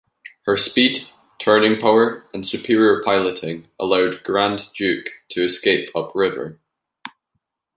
Her 0.47 0.57
speed, 0.57 1.07
turning 1.37 1.79
power, 1.79 2.25
and 2.33 2.43
superior 2.43 3.03
piloting 3.05 3.67
allowed 3.79 4.23
"Grand 4.23 4.67
Duke" 4.75 5.11
to 5.29 5.43
escape 5.43 5.95
up 5.95 6.15
river. 6.15 6.59